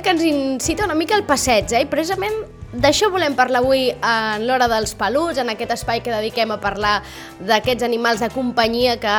[0.00, 1.82] Que ens incita una mica al passeig, eh?
[1.84, 2.32] I precisament
[2.72, 6.94] d'això volem parlar avui en l'hora dels peluts, en aquest espai que dediquem a parlar
[7.44, 9.16] d'aquests animals de companyia que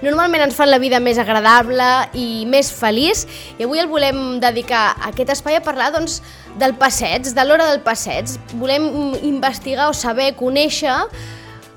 [0.00, 3.26] normalment ens fan la vida més agradable i més feliç.
[3.58, 6.22] I avui el volem dedicar a aquest espai a parlar doncs,
[6.56, 8.32] del passeig, de l'hora del passeig.
[8.56, 8.88] Volem
[9.20, 10.96] investigar o saber, conèixer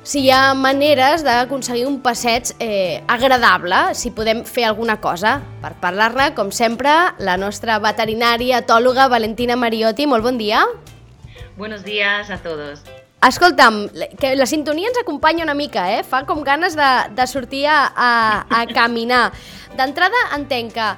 [0.05, 5.40] si hi ha maneres d'aconseguir un passeig eh, agradable, si podem fer alguna cosa.
[5.63, 10.05] Per parlar-ne, com sempre, la nostra veterinària etòloga Valentina Mariotti.
[10.05, 10.62] Molt bon dia.
[11.58, 12.86] Buenos días a todos.
[13.26, 13.88] Escolta'm,
[14.22, 16.04] que la sintonia ens acompanya una mica, eh?
[16.05, 18.12] Fa com ganes de, de sortir a, a,
[18.46, 19.32] a caminar.
[19.74, 20.91] D'entrada, entenc que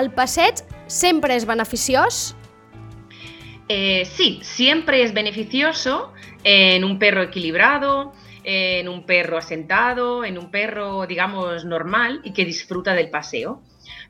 [0.00, 2.34] el passeig sempre és beneficiós?
[3.68, 6.10] Eh, sí, siempre es beneficioso
[6.42, 8.12] en un perro equilibrado,
[8.50, 13.60] en un perro asentado, en un perro, digamos, normal y que disfruta del paseo.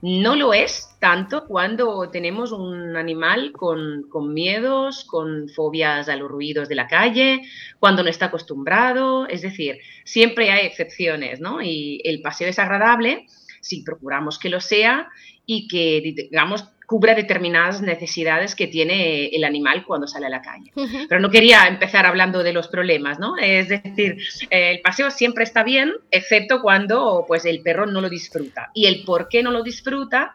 [0.00, 6.30] No lo es tanto cuando tenemos un animal con, con, miedos, con fobias a los
[6.30, 7.42] ruidos de la calle,
[7.80, 11.60] cuando no está acostumbrado, es decir, siempre hay excepciones, ¿no?
[11.60, 13.26] Y el paseo es agradable
[13.60, 15.08] si procuramos que lo sea
[15.46, 20.72] y que, digamos, cubra determinadas necesidades que tiene el animal cuando sale a la calle.
[21.06, 23.36] Pero no quería empezar hablando de los problemas, ¿no?
[23.36, 24.16] Es decir,
[24.48, 28.70] el paseo siempre está bien, excepto cuando pues, el perro no lo disfruta.
[28.72, 30.34] Y el por qué no lo disfruta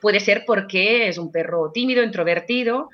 [0.00, 2.90] puede ser porque es un perro tímido, introvertido,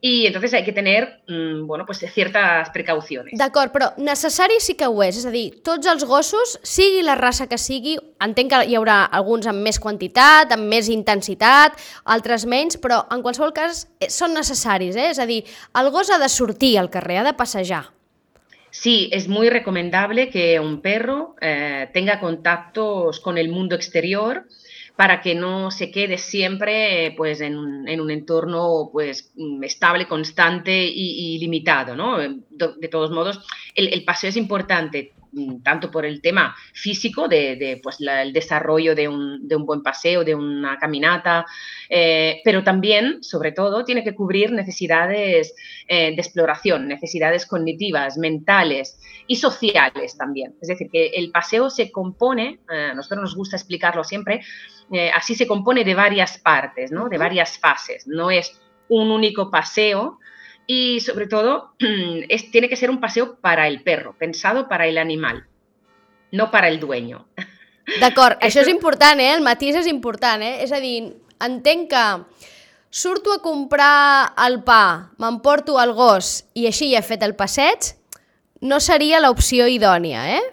[0.00, 3.34] i entonces hay que tener, mm, bueno, pues ciertas precauciones.
[3.36, 7.16] D'acord, però necessari sí que ho és, és a dir, tots els gossos, sigui la
[7.18, 11.74] raça que sigui, entenc que hi haurà alguns amb més quantitat, amb més intensitat,
[12.04, 15.10] altres menys, però en qualsevol cas eh, són necessaris, eh?
[15.10, 15.42] és a dir,
[15.74, 17.97] el gos ha de sortir al carrer, ha de passejar.
[18.70, 24.46] Sí, es muy recomendable que un perro eh, tenga contactos con el mundo exterior,
[24.98, 30.08] para que no se quede siempre pues, en, un, en un entorno pues, mm, estable,
[30.08, 31.94] constante y, limitado.
[31.94, 32.18] ¿no?
[32.18, 33.40] De, todos modos,
[33.76, 35.12] el, el, paseo es importante
[35.62, 39.66] tanto por el tema físico, de, de pues, la, el desarrollo de un, de un,
[39.66, 41.44] buen paseo, de una caminata,
[41.88, 45.54] eh, pero también, sobre todo, tiene que cubrir necesidades
[45.86, 50.54] eh, de exploración, necesidades cognitivas, mentales y sociales también.
[50.60, 54.40] Es decir, que el paseo se compone, eh, a nosotros nos gusta explicarlo siempre,
[55.14, 57.10] así se compone de varias partes, ¿no?
[57.10, 60.18] de varias fases, no es un único paseo
[60.68, 61.72] y sobre todo
[62.28, 65.46] es, tiene que ser un paseo para el perro, pensado para el animal,
[66.30, 67.26] no para el dueño.
[68.00, 69.32] D'acord, això és important, eh?
[69.32, 70.60] El matís és important, eh?
[70.60, 72.04] És a dir, entenc que
[72.92, 77.94] surto a comprar el pa, m'emporto el gos i així ja he fet el passeig,
[78.60, 80.44] no seria l'opció idònia, eh?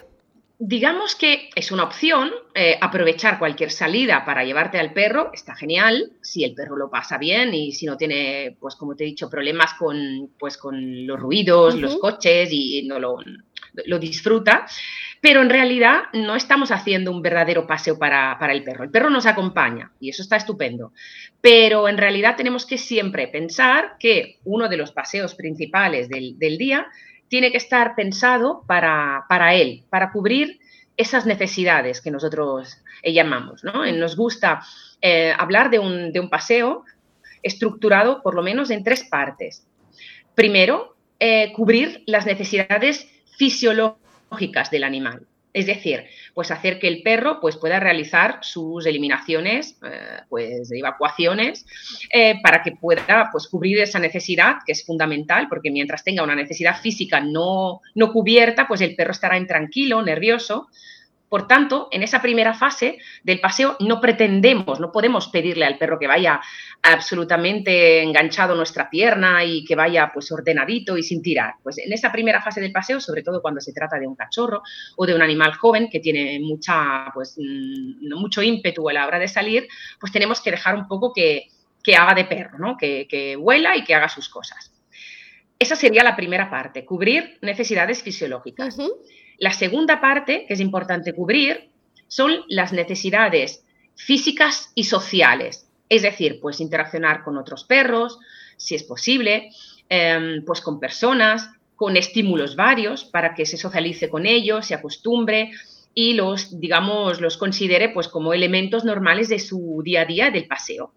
[0.58, 6.14] Digamos que es una opción eh, aprovechar cualquier salida para llevarte al perro, está genial,
[6.22, 9.30] si el perro lo pasa bien y si no tiene, pues como te he dicho,
[9.30, 13.18] problemas con, pues, con los ruidos, los coches y no lo,
[13.86, 14.66] lo, disfruta,
[15.20, 18.86] pero en realidad no estamos haciendo un verdadero paseo para, para el perro.
[18.86, 20.94] El perro nos acompaña y eso está estupendo,
[21.42, 26.58] pero en realidad tenemos que siempre pensar que uno de los paseos principales del, del
[26.58, 26.88] día
[27.28, 30.60] tiene que estar pensado para, para él, para cubrir
[30.98, 33.64] esas necesidades que nosotros eh, llamamos.
[33.64, 33.86] ¿no?
[33.92, 34.62] Nos gusta
[35.02, 36.84] eh, hablar de un, de un, paseo
[37.44, 39.68] estructurado por lo menos en tres partes.
[40.34, 45.28] Primero, eh, cubrir las necesidades fisiológicas del animal.
[45.56, 51.66] Es decir, pues hacer que el perro pues, pueda realizar sus eliminaciones, eh, pues, evacuaciones,
[52.14, 56.36] eh, para que pueda pues, cubrir esa necesidad, que es fundamental, porque mientras tenga una
[56.36, 60.68] necesidad física no, no cubierta, pues el perro estará intranquilo, nervioso,
[61.36, 66.00] por tanto, en esa primera fase del paseo no pretendemos, no podemos pedirle al perro
[66.00, 66.40] que vaya
[66.82, 71.56] absolutamente enganchado a nuestra pierna y que vaya pues ordenadito y sin tirar.
[71.62, 74.64] Pues en esa primera fase del paseo, sobre todo cuando se trata de un cachorro
[74.96, 79.20] o de un animal joven que tiene mucha, pues, mm, mucho ímpetu a la hora
[79.20, 79.68] de salir,
[80.00, 81.50] pues tenemos que dejar un poco que,
[81.84, 82.78] que haga de perro, ¿no?
[82.78, 84.72] que, que vuela y que haga sus cosas.
[85.60, 88.78] Esa sería la primera parte, cubrir necesidades fisiológicas.
[89.38, 91.70] La segunda parte, que es importante cubrir,
[92.08, 93.64] son las necesidades
[93.96, 98.20] físicas y sociales, es decir, pues interaccionar con otros perros,
[98.58, 99.50] si es posible,
[99.90, 105.52] eh, pues con personas, con estímulos varios para que se socialice con ellos, se acostumbre
[105.94, 110.48] y los, digamos, los considere pues como elementos normales de su día a día del
[110.48, 110.94] paseo.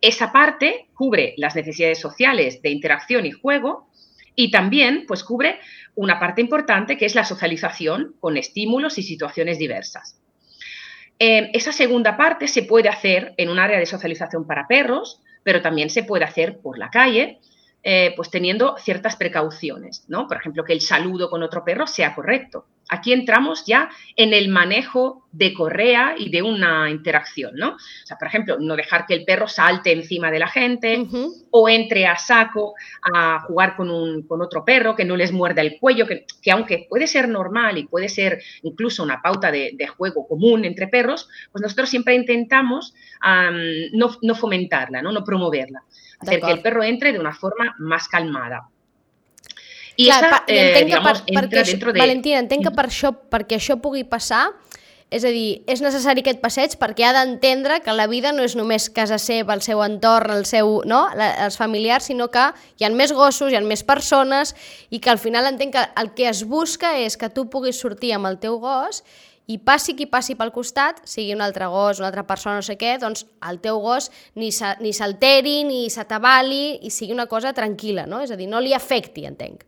[0.00, 3.88] Esa parte cubre las necesidades sociales de interacción y juego
[4.36, 5.58] y también pues cubre
[5.94, 10.20] una parte importante que es la socialización con estímulos y situaciones diversas.
[11.18, 15.62] Eh, esa segunda parte se puede hacer en un área de socialización para perros, pero
[15.62, 17.40] también se puede hacer por la calle,
[17.82, 20.28] eh, pues teniendo ciertas precauciones, ¿no?
[20.28, 22.66] Por ejemplo, que el saludo con otro perro sea correcto.
[22.88, 27.70] Aquí entramos ya en el manejo de correa y de una interacción, ¿no?
[27.70, 31.06] O sea, por ejemplo, no dejar que el perro salte encima de la gente
[31.50, 32.74] o entre a saco
[33.12, 36.86] a jugar con, un, con, otro perro, que no les muerda el cuello, que, aunque
[36.88, 41.62] puede ser normal y puede ser incluso una pauta de, juego común entre perros, pues
[41.62, 42.94] nosotros siempre intentamos
[43.92, 45.82] no, no, fomentarla, no, no promoverla,
[46.20, 48.68] hacer que el perro entre de una forma más calmada.
[49.96, 52.00] I Clar, esa, eh, entenc digamos, per, entra dentro de...
[52.00, 54.50] Valentina, entenc que per això, perquè això pugui passar,
[55.08, 58.56] és a dir, és necessari aquest passeig perquè ha d'entendre que la vida no és
[58.58, 61.04] només casa seva, el seu entorn, el seu, no?
[61.14, 64.52] els familiars, sinó que hi ha més gossos, hi ha més persones
[64.90, 68.16] i que al final entenc que el que es busca és que tu puguis sortir
[68.16, 69.04] amb el teu gos
[69.46, 72.74] i passi qui passi pel costat, sigui un altre gos, una altra persona, no sé
[72.74, 78.24] què, doncs el teu gos ni s'alteri, ni s'atabali i sigui una cosa tranquil·la, no?
[78.26, 79.62] És a dir, no li afecti, entenc.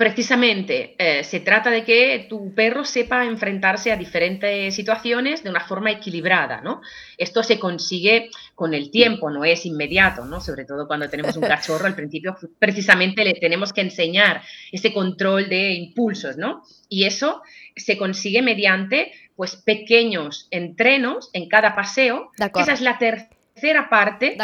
[0.00, 5.60] Precisamente eh, se trata de que tu perro sepa enfrentarse a diferentes situaciones de una
[5.60, 6.80] forma equilibrada, ¿no?
[7.18, 10.40] Esto se consigue con el tiempo, no es inmediato, ¿no?
[10.40, 14.40] Sobre todo cuando tenemos un cachorro, al principio precisamente le tenemos que enseñar
[14.72, 16.62] ese control de impulsos, ¿no?
[16.88, 17.42] Y eso
[17.76, 22.30] se consigue mediante, pues, pequeños entrenos en cada paseo.
[22.38, 24.38] Esa es la tercera parte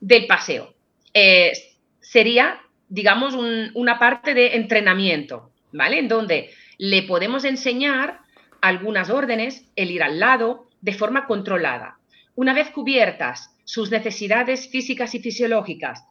[0.00, 0.72] del paseo.
[1.12, 1.52] Eh,
[2.00, 5.98] sería digamos, una parte de entrenamiento, ¿vale?
[5.98, 8.18] En donde le podemos enseñar
[8.60, 11.98] algunas órdenes, el ir al lado, de forma controlada.
[12.34, 16.04] Una vez cubiertas sus necesidades físicas y fisiológicas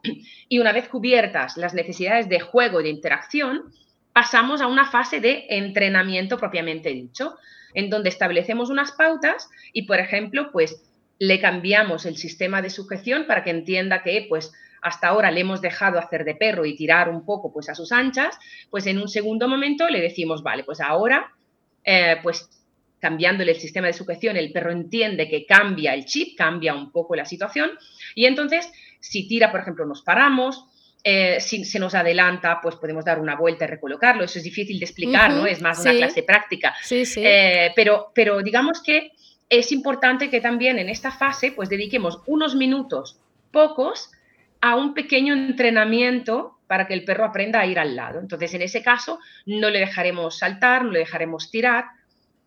[0.49, 3.73] y una vez cubiertas las necesidades de juego y de interacción,
[4.13, 7.35] pasamos a una fase de entrenamiento propiamente dicho,
[7.73, 10.81] en donde establecemos unas pautas y, por ejemplo, pues
[11.19, 15.61] le cambiamos el sistema de sujeción para que entienda que, pues, hasta ahora le hemos
[15.61, 18.37] dejado hacer de perro y tirar un poco pues a sus anchas,
[18.69, 21.33] pues en un segundo momento le decimos, vale, pues ahora,
[21.83, 22.49] eh, pues
[22.99, 27.15] cambiándole el sistema de sujeción, el perro entiende que cambia el chip, cambia un poco
[27.15, 27.71] la situación
[28.15, 30.65] y entonces si tira, por ejemplo, nos paramos,
[31.03, 34.23] eh, si se nos adelanta, pues podemos dar una vuelta y recolocarlo.
[34.25, 35.45] Eso es difícil de explicar, ¿no?
[35.45, 36.75] Es más una clase práctica.
[36.81, 37.23] Sí, sí.
[37.25, 39.13] Eh, pero, pero digamos que
[39.47, 43.17] es importante que también en esta fase, pues dediquemos unos minutos,
[43.51, 44.11] pocos,
[44.61, 48.19] a un pequeño entrenamiento para que el perro aprenda a ir al lado.
[48.19, 51.85] Entonces, en ese caso, no le dejaremos saltar, no le dejaremos tirar,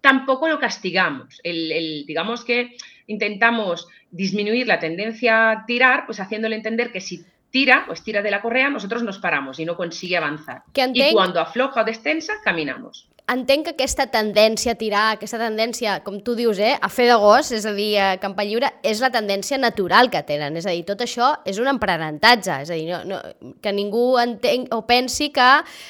[0.00, 1.40] tampoco lo castigamos.
[1.42, 2.76] El, digamos que
[3.06, 8.30] intentamos disminuir la tendencia a tirar, pues haciéndole entender que si tira, pues tira de
[8.30, 10.64] la correa, nosotros nos paramos y no consigue avanzar.
[10.74, 13.08] Y cuando afloja o destensa, caminamos.
[13.32, 17.14] entenc que aquesta tendència a tirar, aquesta tendència, com tu dius, eh, a fer de
[17.22, 20.56] gos, és a dir, a campa lliure, és la tendència natural que tenen.
[20.58, 22.58] És a dir, tot això és un aprenentatge.
[22.66, 25.48] És a dir, no, no, que ningú entenc, o pensi que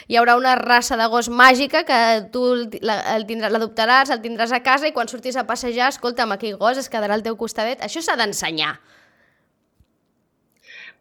[0.09, 2.01] hi haurà una raça de gos màgica que
[2.33, 2.45] tu
[2.85, 6.93] l'adoptaràs, el, el tindràs a casa i quan surtis a passejar, escolta'm, aquell gos es
[6.93, 7.83] quedarà al teu costadet.
[7.83, 8.77] Això s'ha d'ensenyar.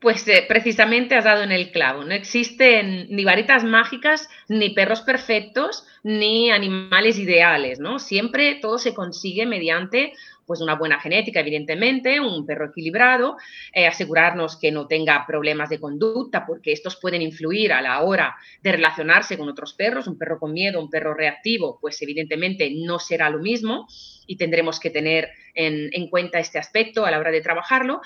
[0.02, 2.04] Pues eh, precisamente has dado en el clavo.
[2.04, 8.00] No existen ni varitas mágicas, ni perros perfectos, ni animales ideales, ¿no?
[8.00, 10.14] Siempre todo se consigue mediante
[10.48, 13.38] pues una buena genética, evidentemente, un perro equilibrado,
[13.74, 18.36] eh, asegurarnos que no tenga problemas de conducta, porque estos pueden influir a la hora
[18.64, 20.08] de relacionarse con otros perros.
[20.08, 23.88] Un perro con miedo, un perro reactivo, pues evidentemente no será lo mismo
[24.26, 28.02] y tendremos que tener en cuenta este aspecto a la hora de trabajarlo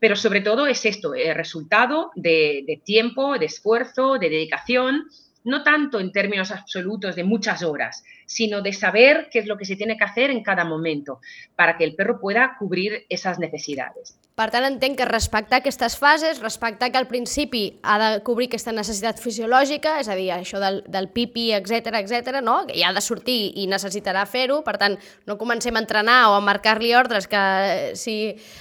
[0.00, 5.04] pero sobre todo es esto, el resultado de, tiempo, de esfuerzo, de dedicación,
[5.44, 9.64] no tanto en términos absolutos de muchas horas, sino de saber qué es lo que
[9.64, 11.20] se tiene que hacer en cada momento
[11.56, 14.16] para que el perro pueda cubrir esas necesidades.
[14.38, 18.72] Per tant, entenc que respectar aquestes fases, respectar que al principi ha de cobrir aquesta
[18.72, 22.60] necessitat fisiològica, és a dir, això del, del pipi, etc etc, no?
[22.70, 24.94] que ja ha de sortir i necessitarà fer-ho, per tant,
[25.26, 28.16] no comencem a entrenar o a marcar-li ordres que eh, si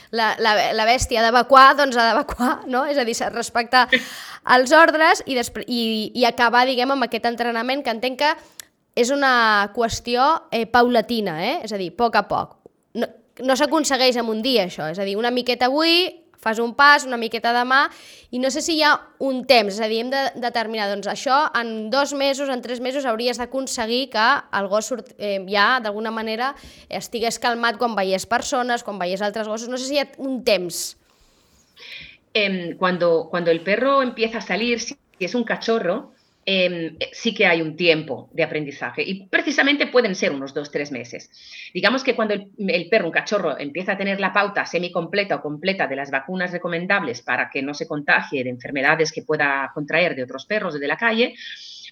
[0.09, 2.87] la, la, la bèstia ha d'evacuar, doncs ha d'evacuar, no?
[2.89, 3.85] és a dir, respectar
[4.49, 5.83] els ordres i, i,
[6.17, 8.33] i acabar, diguem, amb aquest entrenament que entenc que
[8.99, 11.59] és una qüestió eh, paulatina, eh?
[11.63, 12.57] és a dir, a poc a poc.
[12.99, 13.07] No,
[13.47, 14.89] no s'aconsegueix en un dia, això.
[14.91, 17.85] És a dir, una miqueta avui, fas un pas, una miqueta demà,
[18.31, 21.09] i no sé si hi ha un temps, és a dir, hem de determinar, doncs
[21.11, 24.27] això en dos mesos, en tres mesos, hauries d'aconseguir que
[24.59, 26.53] el gos surt, eh, ja, d'alguna manera,
[26.87, 30.43] estigués calmat quan veiés persones, quan veiés altres gossos, no sé si hi ha un
[30.47, 30.97] temps.
[32.33, 36.13] Eh, cuando, cuando el perro empieza a salir, si es un cachorro,
[36.45, 40.91] Em, sí que hay un tiempo de aprendizaje y precisamente pueden ser unos dos, tres
[40.91, 41.29] meses.
[41.73, 45.85] Digamos que cuando el, perro, un cachorro, empieza a tener la pauta semicompleta o completa
[45.85, 50.23] de las vacunas recomendables para que no se contagie de enfermedades que pueda contraer de
[50.23, 51.35] otros perros de la calle,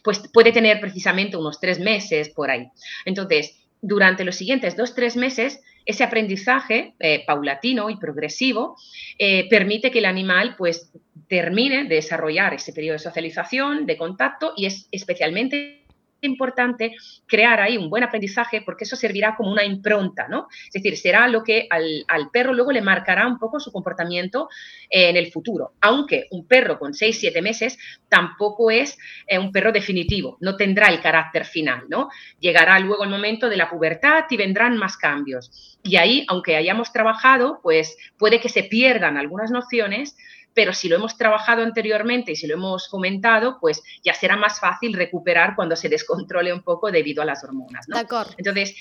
[0.04, 2.68] pues puede tener precisamente unos tres meses por ahí.
[3.06, 8.76] Entonces, durante los siguientes dos, tres meses, ese aprendizaje eh, paulatino y progresivo
[9.20, 10.92] eh, permite que el animal pues
[11.28, 15.88] termine de desarrollar ese periodo de socialización, de contacto y es especialmente
[16.22, 20.48] importante crear ahí un buen aprendizaje porque eso servirá como una impronta, ¿no?
[20.66, 24.50] Es decir, será lo que al, perro luego le marcará un poco su comportamiento
[24.90, 25.74] en el futuro.
[25.82, 27.78] Aunque un perro con 6, 7 meses
[28.10, 32.10] tampoco es eh, un perro definitivo, no tendrá el carácter final, ¿no?
[32.40, 35.78] Llegará luego el momento de la pubertad y vendrán más cambios.
[35.84, 40.18] Y ahí, aunque hayamos trabajado, pues puede que se pierdan algunas nociones,
[40.58, 44.60] pero si lo hemos trabajado anteriormente y si lo hemos comentado, pues ya será más
[44.60, 47.88] fácil recuperar cuando se descontrole un poco debido a las hormonas.
[47.88, 47.96] ¿no?
[48.40, 48.76] Entonces,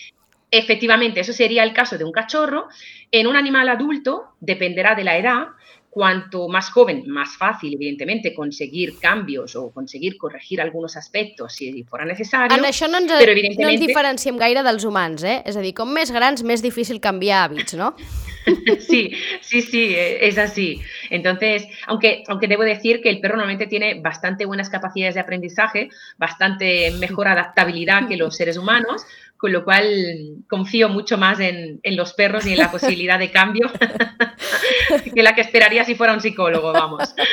[0.51, 2.69] efectivamente, eso sería el caso de un cachorro.
[3.13, 5.49] En un animal adulto, dependerá de la edad,
[5.97, 12.05] Cuanto más joven, más fácil, evidentemente, conseguir cambios o conseguir corregir algunos aspectos si fora
[12.05, 12.53] necessari.
[12.53, 13.65] En això no ens, però, evidentment...
[13.65, 15.39] no ens diferenciem gaire dels humans, eh?
[15.49, 17.95] És a dir, com més grans, més difícil canviar hàbits, ¿no?
[18.79, 19.11] Sí,
[19.41, 20.81] sí, sí, es así.
[21.11, 25.89] Entonces, aunque, aunque debo decir que el perro normalmente tiene bastante buenas capacidades de aprendizaje,
[26.17, 29.05] bastante mejor adaptabilidad que los seres humanos,
[29.37, 33.31] con lo cual confío mucho más en, en los perros y en la posibilidad de
[33.31, 33.71] cambio
[35.15, 37.15] que la que esperaria si fora un psicòlogo, vamos.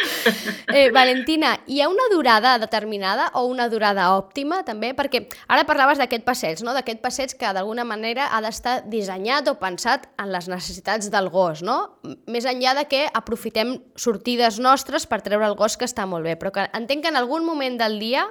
[0.73, 4.93] Eh, Valentina, hi ha una durada determinada o una durada òptima també?
[4.97, 6.73] Perquè ara parlaves d'aquest passeig, no?
[6.73, 11.61] d'aquest passeig que d'alguna manera ha d'estar dissenyat o pensat en les necessitats del gos,
[11.61, 11.99] no?
[12.25, 16.39] Més enllà de que aprofitem sortides nostres per treure el gos que està molt bé,
[16.41, 18.25] però que entenc que en algun moment del dia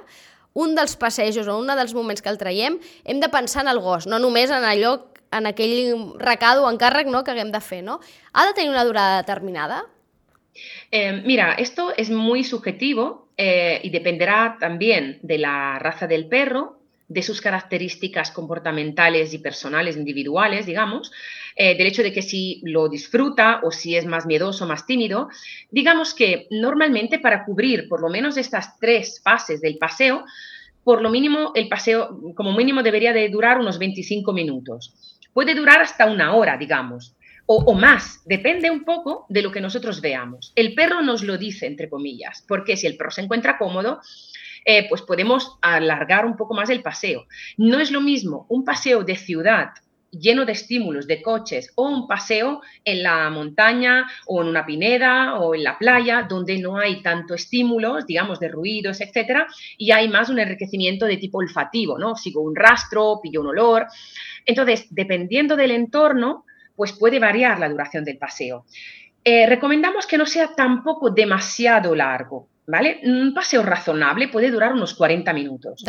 [0.53, 3.81] un dels passejos o un dels moments que el traiem, hem de pensar en el
[3.81, 4.99] gos, no només en allò,
[5.33, 7.81] en aquell recado o encàrrec no, que haguem de fer.
[7.83, 7.99] No?
[8.33, 9.83] ¿Ha de tenir una durada determinada?
[10.91, 16.79] Eh, mira, esto es muy subjetivo eh, y dependerá también de la raza del perro,
[17.13, 21.11] de sus características comportamentales y personales individuales, digamos,
[21.55, 25.29] eh, del hecho de que si lo disfruta o si es más miedoso, más tímido,
[25.69, 30.25] digamos que normalmente para cubrir por lo menos estas tres fases del paseo,
[30.83, 34.93] por lo mínimo el paseo como mínimo debería de durar unos 25 minutos.
[35.31, 37.15] Puede durar hasta una hora, digamos,
[37.45, 40.53] o, o, más, depende un poco de lo que nosotros veamos.
[40.55, 43.99] El perro nos lo dice, entre comillas, porque si el perro se encuentra cómodo,
[44.65, 47.25] eh, pues podemos alargar un poco más el paseo.
[47.57, 49.69] No es lo mismo un paseo de ciudad
[50.13, 55.39] lleno de estímulos, de coches, o un paseo en la montaña o en una pineda
[55.39, 60.07] o en la playa, donde no hay tanto estímulos, digamos, de ruidos, etcétera, y hay
[60.07, 62.15] más un enriquecimiento de tipo olfativo, ¿no?
[62.15, 63.87] Sigo un rastro, pillo un olor.
[64.45, 68.65] Entonces, dependiendo del entorno, pues puede variar la duración del paseo.
[69.23, 72.99] Eh, recomendamos que no sea tampoco demasiado largo, ¿vale?
[73.03, 75.83] Un paseo razonable puede durar unos 40 minutos.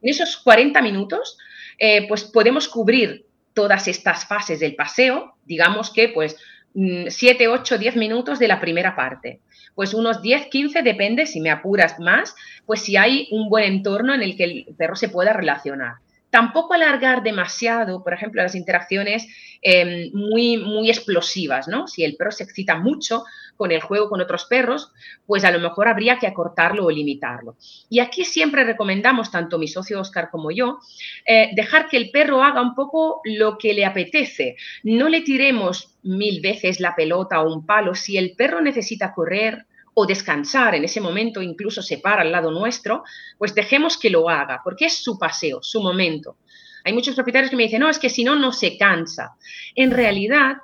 [0.00, 1.38] En esos 40 minutos,
[1.78, 6.36] eh, pues podemos cubrir todas estas fases del paseo, digamos que pues
[6.74, 9.40] 7, 8, 10 minutos de la primera parte.
[9.74, 12.34] Pues unos 10, 15, depende, si me apuras más,
[12.66, 15.96] pues si hay un buen entorno en el que el perro se pueda relacionar
[16.32, 19.28] tampoco alargar demasiado, por ejemplo, las interacciones
[19.60, 21.86] em, muy, muy explosivas, ¿no?
[21.86, 23.24] Si el perro se excita mucho
[23.58, 24.92] con el juego con otros perros,
[25.26, 27.56] pues a lo mejor habría que acortarlo o limitarlo.
[27.90, 30.78] Y aquí siempre recomendamos, tanto mi socio Oscar como yo,
[31.26, 34.56] eh, dejar que el perro haga un poco lo que le apetece.
[34.84, 37.94] No le tiremos mil veces la pelota o un palo.
[37.94, 42.50] Si el perro necesita correr, o descansar en ese momento, incluso se para al lado
[42.50, 43.04] nuestro,
[43.38, 46.36] pues dejemos que lo haga, porque es su paseo, su momento.
[46.84, 49.36] Hay muchos propietarios que me dicen, no, es que si no, no se cansa.
[49.74, 50.56] En realidad,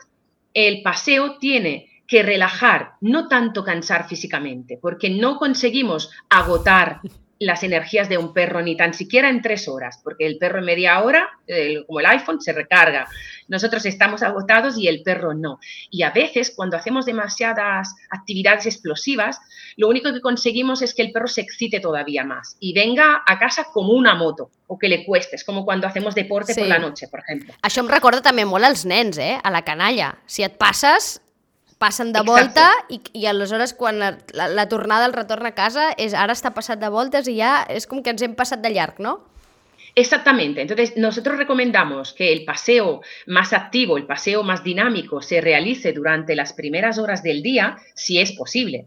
[0.54, 7.00] el paseo tiene que relajar, no tanto cansar físicamente, porque no conseguimos agotar
[7.38, 10.64] las energías de un perro ni tan siquiera en tres horas, porque el perro en
[10.64, 11.28] media hora,
[11.86, 13.08] como el iPhone, se recarga.
[13.46, 15.60] Nosotros estamos agotados y el perro no.
[15.90, 19.40] Y a veces, cuando hacemos demasiadas actividades explosivas,
[19.76, 23.38] lo único que conseguimos es que el perro se excite todavía más y venga a
[23.38, 25.36] casa como una moto o que le cueste.
[25.36, 27.54] Es como cuando hacemos deporte por la noche, por ejemplo.
[27.62, 29.38] Això em recorda també molt als nens, eh?
[29.38, 30.12] a la canalla.
[30.26, 31.18] Si et passes,
[31.78, 35.92] passen de volta i, i aleshores quan la, la, la tornada, el retorn a casa,
[35.96, 38.72] és ara està passat de voltes i ja és com que ens hem passat de
[38.74, 39.18] llarg, no?
[39.98, 40.60] Exactamente.
[40.60, 46.36] Entonces, nosotros recomendamos que el paseo más activo, el paseo más dinámico, se realice durante
[46.36, 48.86] las primeras horas del día, si es posible.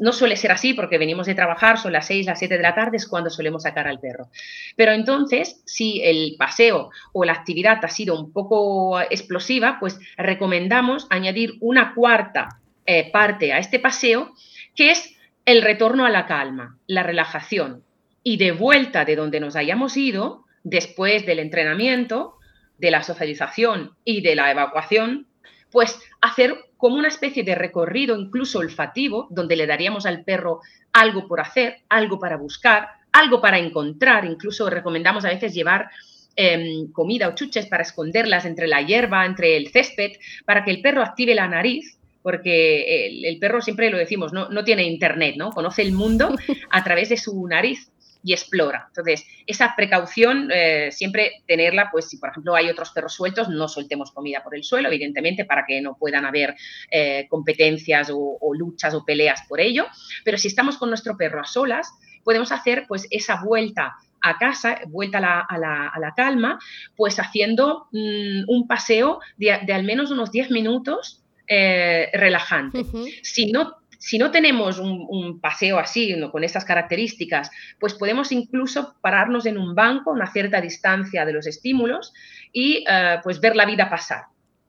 [0.00, 2.74] No suele ser así porque venimos de trabajar, son las 6, las 7 de la
[2.74, 4.28] tarde, es cuando solemos sacar al perro.
[4.76, 11.06] Pero entonces, si el paseo o la actividad ha sido un poco explosiva, pues recomendamos
[11.08, 14.34] añadir una cuarta eh, parte a este paseo,
[14.76, 17.82] que es el retorno a la calma, la relajación.
[18.22, 22.36] Y de vuelta de donde nos hayamos ido, después del entrenamiento,
[22.78, 25.26] de la socialización y de la evacuación,
[25.70, 30.60] pues hacer como una especie de recorrido incluso olfativo, donde le daríamos al perro
[30.92, 35.90] algo por hacer, algo para buscar, algo para encontrar, incluso recomendamos a veces llevar
[36.36, 40.12] em, comida o chuches para esconderlas entre la hierba, entre el césped,
[40.44, 44.62] para que el perro active la nariz porque el, perro siempre lo decimos, no, no,
[44.62, 45.50] tiene internet, ¿no?
[45.52, 46.34] Conoce el mundo
[46.70, 47.90] a través de su nariz
[48.22, 48.86] y explora.
[48.88, 53.68] Entonces, esa precaución eh, siempre tenerla, pues si por ejemplo hay otros perros sueltos, no
[53.68, 56.54] soltemos comida por el suelo, evidentemente, para que no puedan haber
[56.90, 59.86] eh, competencias o, luchas o peleas por ello.
[60.24, 61.90] Pero si estamos con nuestro perro a solas,
[62.24, 66.58] podemos hacer pues esa vuelta a casa, vuelta a la, calma,
[66.94, 72.84] pues haciendo mm, un paseo de, al menos unos 10 minutos eh, relajante.
[73.22, 79.44] Si no si no tenemos un, paseo así, con estas características, pues podemos incluso pararnos
[79.44, 82.14] en un banco a una cierta distancia de los estímulos
[82.50, 84.24] y eh, pues ver la vida pasar.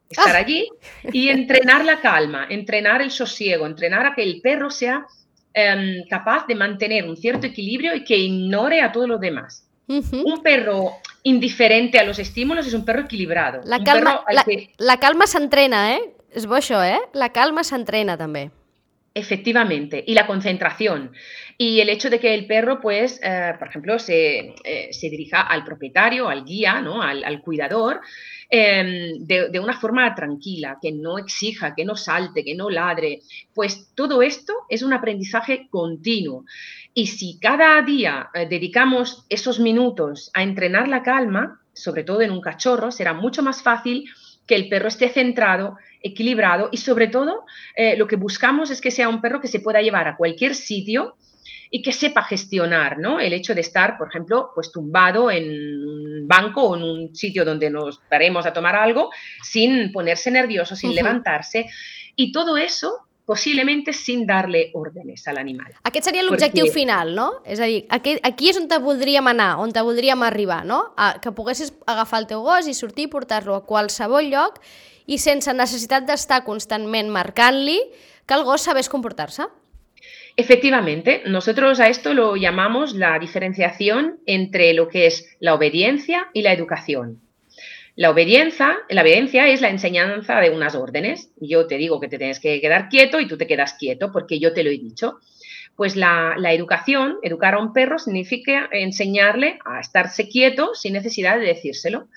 [0.10, 0.40] Estar ah.
[0.40, 0.68] allí
[1.14, 5.06] y entrenar la calma, entrenar el sosiego, entrenar a que el perro sea
[5.54, 9.66] em, capaz de mantener un cierto equilibrio y que ignore a todo lo demás.
[9.88, 10.92] Un perro
[11.24, 13.62] indiferente a los estímulos es un perro equilibrado.
[13.64, 14.46] La calma, la,
[14.78, 16.02] la calma s'entrena, eh?
[16.32, 17.00] És bo això, eh?
[17.14, 18.50] La calma s'entrena també.
[19.13, 21.12] Efectivamente, y la concentración.
[21.58, 25.41] Y el hecho de que el perro, pues, eh, por ejemplo, se, eh, se, dirija
[25.41, 27.01] al propietario, al guía, ¿no?
[27.01, 28.00] al, cuidador,
[28.50, 33.20] em, de, de, una forma tranquila, que no exija, que no salte, que no ladre.
[33.53, 36.46] Pues todo esto es un aprendizaje continuo.
[36.94, 42.31] Y si cada día eh, dedicamos esos minutos a entrenar la calma, sobre todo en
[42.31, 44.09] un cachorro, será mucho más fácil
[44.46, 48.92] que el perro esté centrado equilibrado y sobre todo eh, lo que buscamos es que
[48.92, 51.16] sea un perro que se pueda llevar a cualquier sitio
[51.70, 53.20] y que sepa gestionar, ¿no?
[53.20, 57.46] El hecho de estar, por ejemplo, pues tumbado en un banco o en un sitio
[57.46, 59.10] donde nos paremos a tomar algo
[59.42, 61.68] sin ponerse nervioso, sin levantarse.
[62.16, 65.72] Y todo eso possiblement sin darle órdenes a l'animal.
[65.87, 66.75] Aquest seria l'objectiu Perquè...
[66.75, 67.29] final, no?
[67.48, 70.81] És a dir, aquí, aquí és on te voldríem anar, on te voldríem arribar, no?
[71.00, 74.59] A, que poguessis agafar el teu gos i sortir i portar-lo a qualsevol lloc
[75.07, 77.79] i sense necessitat d'estar constantment marcant-li
[78.27, 79.48] que el gos sabés comportar-se.
[80.35, 86.41] Efectivamente, nosotros a esto lo llamamos la diferenciación entre lo que es la obediencia y
[86.41, 87.22] la educación.
[87.96, 91.30] La obediencia, la obediencia es la enseñanza de unas órdenes.
[91.38, 94.40] Yo te digo que te tienes que quedar quieto y tú te quedas quieto porque
[94.40, 95.20] yo te lo he dicho.
[95.75, 101.46] Pues la, educación, educar a un perro significa enseñarle a estarse quieto sin necesidad de
[101.46, 102.08] decírselo.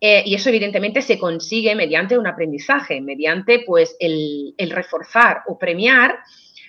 [0.00, 6.18] Eh, y eso evidentemente se consigue mediante un aprendizaje, mediante pues el, reforzar o premiar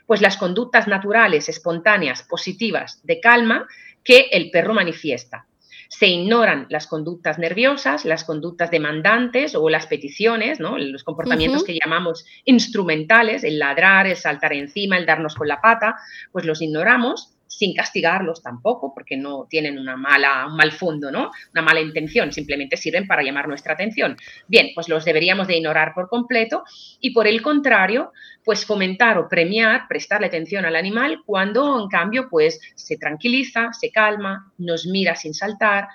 [0.08, 3.68] pues las conductas naturales, espontáneas, positivas, de calma
[4.04, 5.46] que el perro manifiesta.
[5.90, 10.78] Se ignoran las conductas nerviosas, las conductas demandantes o las peticiones, ¿no?
[10.78, 15.98] los comportamientos que llamamos instrumentales, el ladrar, el saltar encima, el darnos con la pata,
[16.32, 21.32] pues los ignoramos sin castigarlos tampoco, porque no tienen una mala, un mal fondo, ¿no?
[21.52, 24.16] Una mala intención, simplemente sirven para llamar nuestra atención.
[24.48, 26.64] Bien, pues los deberíamos de ignorar por completo
[27.02, 28.14] y por el contrario,
[28.46, 33.92] pues fomentar o premiar, prestarle atención al animal cuando en cambio pues se tranquiliza, se
[33.92, 35.88] calma, nos mira sin saltar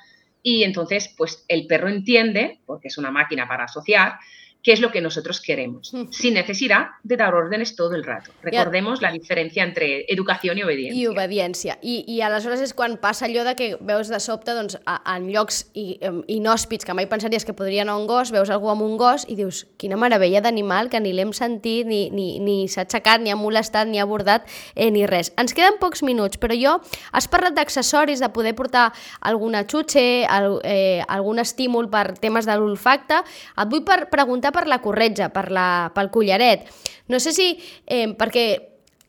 [0.42, 4.18] y entonces pues el perro entiende, porque es una máquina para asociar,
[4.64, 8.32] qué es lo que nosotros queremos, sin necesidad de dar órdenes todo el rato.
[8.42, 10.96] Recordemos la diferència entre educació i obediència.
[10.96, 11.76] I obediència.
[11.82, 15.28] I, I aleshores és quan passa allò de que veus de sobte doncs, a, en
[15.28, 19.26] llocs inhòspits que mai pensaries que podria anar un gos, veus algú amb un gos
[19.28, 23.34] i dius, quina meravella d'animal que ni l'hem sentit, ni, ni, ni s'ha aixecat, ni
[23.34, 25.34] ha molestat, ni ha abordat, eh, ni res.
[25.36, 26.78] Ens queden pocs minuts, però jo
[27.12, 28.86] has parlat d'accessoris, de poder portar
[29.20, 33.20] alguna xutxe, el, eh, algun estímul per temes de l'olfacte.
[33.60, 36.70] Et vull per preguntar per la corretja, per la, pel collaret.
[37.10, 37.50] No sé si...
[37.86, 38.46] Eh, perquè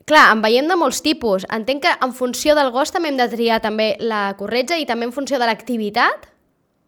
[0.06, 1.42] Clar, en veiem de molts tipus.
[1.50, 5.08] Entenc que en funció del gos també hem de triar també la corretja i també
[5.08, 6.28] en funció de l'activitat?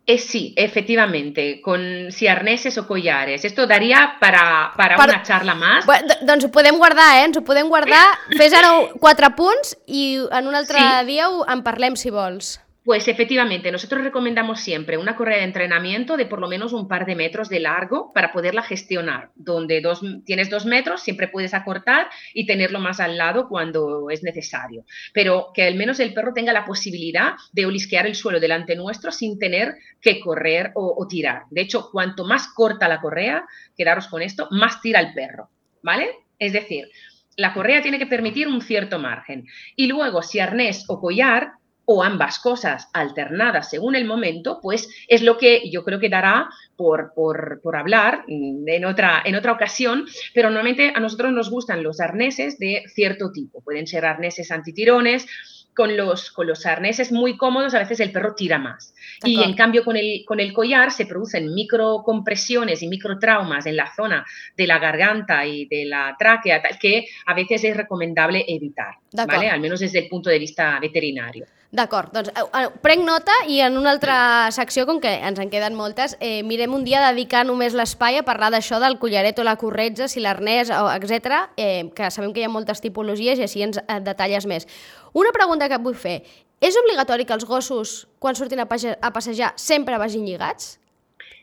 [0.06, 1.82] Eh, sí, efectivamente, con
[2.14, 3.44] si arneses o collares.
[3.44, 5.08] Esto daría para, para per...
[5.08, 5.84] una charla más.
[5.84, 7.26] Bueno, doncs ho podem guardar, eh?
[7.26, 8.06] Ens ho podem guardar.
[8.38, 8.70] Fes ara
[9.02, 11.06] quatre punts i en un altre sí.
[11.10, 12.54] dia ho en parlem, si vols.
[12.88, 17.04] Pues efectivamente, nosotros recomendamos siempre una correa de entrenamiento de por lo menos un par
[17.04, 22.08] de metros de largo para poderla gestionar, donde dos, tienes dos metros, siempre puedes acortar
[22.32, 26.54] y tenerlo más al lado cuando es necesario, pero que al menos el perro tenga
[26.54, 31.42] la posibilidad de olisquear el suelo delante nuestro sin tener que correr o, o tirar.
[31.50, 33.44] De hecho, cuanto más corta la correa,
[33.76, 35.50] quedaros con esto, más tira el perro,
[35.82, 36.08] ¿vale?
[36.38, 36.88] Es decir,
[37.36, 39.46] la correa tiene que permitir un cierto margen.
[39.76, 41.52] Y luego, si arnés o collar,
[41.90, 46.50] o ambas cosas alternadas según el momento, pues es lo que yo creo que dará
[46.76, 51.98] por, por, hablar en otra, en otra ocasión, pero normalmente a nosotros nos gustan los
[52.00, 53.62] arneses de cierto tipo.
[53.62, 55.26] Pueden ser arneses antitirones,
[55.74, 58.94] con los, con los arneses muy cómodos a veces el perro tira más.
[59.24, 63.90] Y en cambio con el, con el collar se producen microcompresiones y microtraumas en la
[63.94, 69.48] zona de la garganta y de la tráquea que a veces es recomendable evitar, ¿vale?
[69.48, 71.46] Al menos desde el punto de vista veterinario.
[71.70, 75.50] D'acord, doncs eh, eh, prenc nota i en una altra secció, com que ens en
[75.52, 79.44] queden moltes, eh, mirem un dia dedicar només l'espai a parlar d'això del collaret o
[79.44, 83.66] la corretja, si l'arnès, etc, eh, que sabem que hi ha moltes tipologies i així
[83.66, 84.64] ens eh, detalles més.
[85.12, 86.22] Una pregunta que et vull fer.
[86.58, 90.78] És obligatori que els gossos, quan surtin a, a passejar, sempre vagin lligats?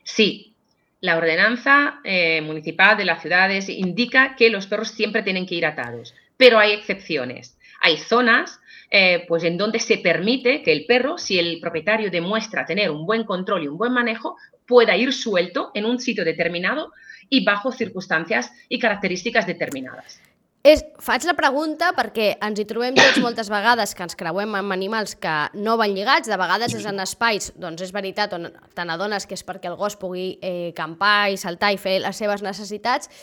[0.03, 0.55] Sí,
[1.01, 5.67] la ordenanza eh, municipal de las ciudades indica que los perros siempre tienen que ir
[5.67, 7.55] atados, pero hay excepciones.
[7.81, 8.59] Hay zonas
[8.89, 13.05] eh, pues en donde se permite que el perro, si el propietario demuestra tener un
[13.05, 16.91] buen control y un buen manejo, pueda ir suelto en un sitio determinado
[17.29, 20.21] y bajo circunstancias i característiques determinades.
[20.65, 24.73] És, faig la pregunta perquè ens hi trobem tots moltes vegades que ens creuem amb
[24.73, 28.85] animals que no van lligats, de vegades és en espais, doncs és veritat, on te
[28.89, 32.41] n'adones que és perquè el gos pugui eh, campar i saltar i fer les seves
[32.41, 33.13] necessitats,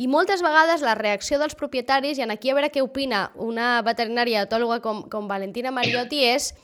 [0.00, 3.82] i moltes vegades la reacció dels propietaris, i en aquí a veure què opina una
[3.84, 6.54] veterinària etòloga com, com Valentina Mariotti, és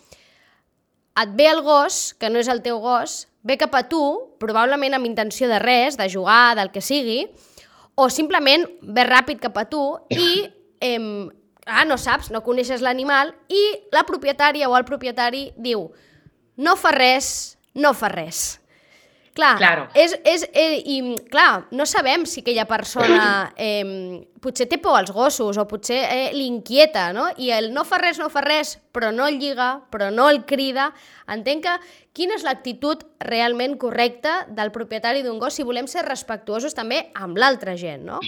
[1.20, 4.00] et ve el gos, que no és el teu gos, ve cap a tu,
[4.40, 7.26] probablement amb intenció de res, de jugar, del que sigui,
[7.96, 10.48] o simplement ve ràpid cap a tu i
[10.84, 10.98] eh,
[11.66, 15.90] ah, no saps, no coneixes l'animal i la propietària o el propietari diu
[16.56, 18.62] no fa res, no fa res.
[19.36, 19.82] Clar, claro.
[19.92, 25.12] és, és, eh, i clar, no sabem si aquella persona eh, potser té por als
[25.12, 27.26] gossos o potser eh, l'inquieta, no?
[27.36, 30.46] I el no fa res, no fa res, però no el lliga, però no el
[30.48, 30.88] crida.
[31.28, 31.76] Entenc que
[32.16, 37.36] quina és l'actitud realment correcta del propietari d'un gos si volem ser respectuosos també amb
[37.36, 38.24] l'altra gent, no?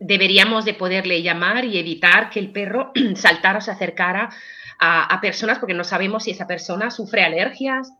[0.00, 4.30] Deberíamos de poderle llamar y evitar que el perro saltara o se acercara
[4.78, 7.92] a, a personas porque no sabemos si esa persona sufre alergias,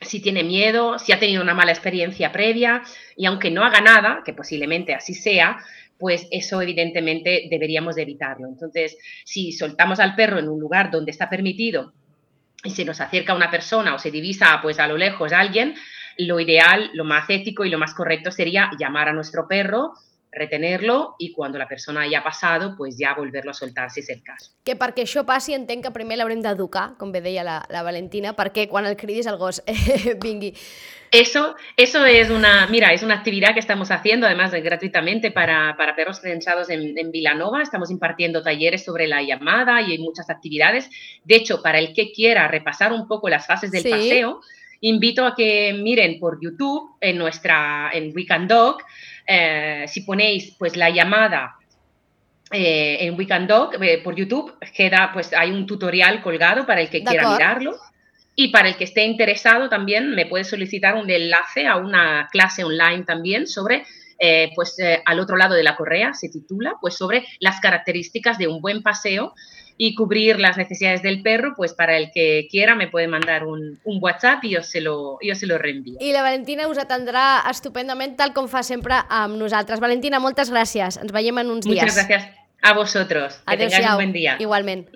[0.00, 2.82] si tiene miedo, si ha tenido una mala experiencia previa
[3.16, 5.58] y aunque no haga nada, que posiblemente así sea,
[5.98, 8.48] pues eso evidentemente deberíamos de evitarlo.
[8.48, 11.92] Entonces, si soltamos al perro en un lugar donde está permitido
[12.62, 15.74] y se nos acerca una persona o se divisa pues a lo lejos alguien,
[16.18, 19.94] lo ideal, lo más ético y lo más correcto sería llamar a nuestro perro,
[20.34, 24.22] retenerlo i quan la persona haya pasado, pues ja volverlo a soltar si és el
[24.22, 24.50] cas.
[24.64, 28.34] Que perquè això passi entenc que primer l'haurem d'educar, com bé deia la, la Valentina,
[28.34, 30.54] perquè quan el cridis el gos eh, vingui.
[31.14, 35.94] Eso, eso es una, mira, es una actividad que estamos haciendo además gratuitamente para, para
[35.94, 37.62] perros trenchados en, en, Vilanova.
[37.62, 40.90] Estamos impartiendo talleres sobre la llamada y hay muchas actividades.
[41.22, 43.90] De hecho, para el que quiera repasar un poco las fases del ¿Sí?
[43.90, 44.40] paseo,
[44.80, 48.78] invito a que miren por YouTube en nuestra, en Weekend Dog,
[49.26, 51.56] eh, si ponéis pues la llamada
[52.50, 57.02] eh, en Dog eh, por YouTube, queda, pues hay un tutorial colgado para el que
[57.02, 57.76] quiera mirarlo.
[58.36, 62.64] Y para el que esté interesado también me puede solicitar un enlace a una clase
[62.64, 63.84] online también sobre,
[64.56, 68.60] pues al otro lado de la correa, se titula, pues sobre las características de un
[68.60, 69.34] buen paseo
[69.76, 73.80] y cubrir las necesidades del perro, pues para el que quiera me puede mandar un,
[73.84, 75.98] un WhatsApp i jo se, lo, jo se lo reenvío.
[76.00, 79.82] I la Valentina us atendrà estupendament, tal com fa sempre amb nosaltres.
[79.82, 81.00] Valentina, moltes gràcies.
[81.02, 81.92] Ens veiem en uns Muchas dies.
[81.92, 82.30] Muchas gracias
[82.62, 83.42] a vosotros.
[83.48, 84.36] Que tengáis un buen día.
[84.38, 84.88] Igualment.